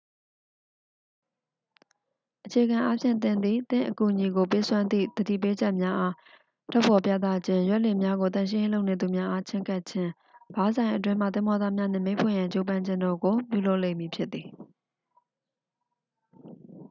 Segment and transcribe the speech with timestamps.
[2.45, 6.13] အခြေခံအားဖြင့် သင်သည် သင့်အကူအညီကို ပေးစွမ်းသည့် သတိပေးချက်များအား
[6.71, 10.11] ထုတ်ဖော်ပြသခြင်း ရွက်လှေများကို သန့်ရှင်းရေးလုပ်နေသူများအား ချဉ်းကပ်ခြင်း
[10.55, 14.47] ဘားဆိုင်အတွင်းမှ သင်္ဘောသားများနှင့် မိတ်ဖွဲ့ရန် ကြိုးပမ်းခြင်းတို့ကို ပြုလုပ်လိမ့်မည်ဖြစ်သည်